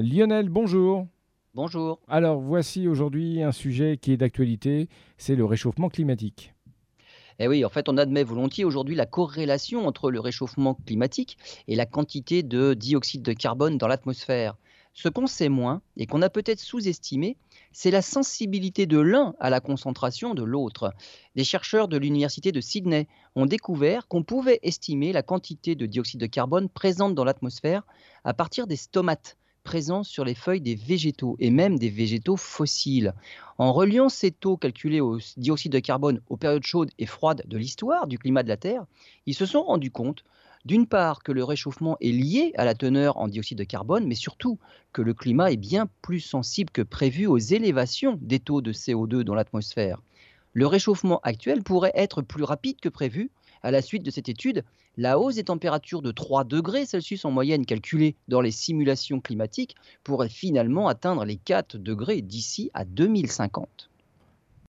[0.00, 1.08] Lionel, bonjour.
[1.54, 1.98] Bonjour.
[2.06, 6.54] Alors voici aujourd'hui un sujet qui est d'actualité, c'est le réchauffement climatique.
[7.40, 11.74] Eh oui, en fait, on admet volontiers aujourd'hui la corrélation entre le réchauffement climatique et
[11.74, 14.56] la quantité de dioxyde de carbone dans l'atmosphère.
[14.92, 17.36] Ce qu'on sait moins et qu'on a peut-être sous-estimé,
[17.72, 20.94] c'est la sensibilité de l'un à la concentration de l'autre.
[21.34, 26.20] Des chercheurs de l'université de Sydney ont découvert qu'on pouvait estimer la quantité de dioxyde
[26.20, 27.84] de carbone présente dans l'atmosphère
[28.22, 29.36] à partir des stomates
[29.68, 33.12] présents sur les feuilles des végétaux et même des végétaux fossiles.
[33.58, 37.58] En reliant ces taux calculés au dioxyde de carbone aux périodes chaudes et froides de
[37.58, 38.86] l'histoire du climat de la Terre,
[39.26, 40.24] ils se sont rendus compte
[40.64, 44.14] d'une part que le réchauffement est lié à la teneur en dioxyde de carbone, mais
[44.14, 44.58] surtout
[44.94, 49.20] que le climat est bien plus sensible que prévu aux élévations des taux de CO2
[49.20, 50.00] dans l'atmosphère.
[50.58, 53.30] Le réchauffement actuel pourrait être plus rapide que prévu
[53.62, 54.64] à la suite de cette étude,
[54.96, 59.76] la hausse des températures de 3 degrés Celsius en moyenne calculée dans les simulations climatiques
[60.02, 63.88] pourrait finalement atteindre les 4 degrés d'ici à 2050.